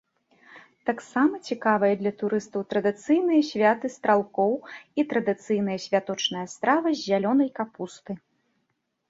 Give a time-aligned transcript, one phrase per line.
[0.89, 4.57] Таксама цікавыя для турыстаў традыцыйныя святы стралкоў
[5.03, 8.11] і традыцыйная святочная страва з зялёнай капусты.